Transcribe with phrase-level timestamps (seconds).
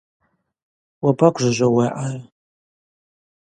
[1.03, 2.23] Уабагвжважвауа ауи аъара?